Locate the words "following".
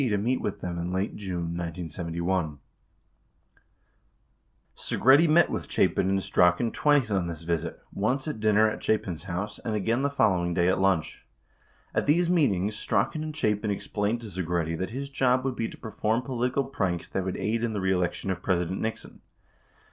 10.09-10.55